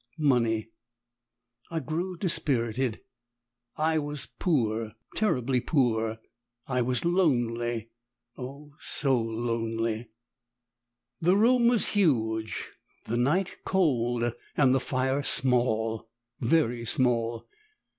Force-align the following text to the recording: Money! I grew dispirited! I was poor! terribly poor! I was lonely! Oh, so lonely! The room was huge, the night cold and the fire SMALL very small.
Money! 0.17 0.71
I 1.69 1.79
grew 1.79 2.17
dispirited! 2.17 3.01
I 3.77 3.99
was 3.99 4.29
poor! 4.39 4.93
terribly 5.15 5.59
poor! 5.61 6.17
I 6.65 6.81
was 6.81 7.05
lonely! 7.05 7.91
Oh, 8.35 8.73
so 8.79 9.21
lonely! 9.21 10.09
The 11.19 11.37
room 11.37 11.67
was 11.67 11.89
huge, 11.89 12.71
the 13.05 13.15
night 13.17 13.57
cold 13.63 14.33
and 14.57 14.73
the 14.73 14.79
fire 14.79 15.21
SMALL 15.21 16.09
very 16.39 16.83
small. 16.83 17.47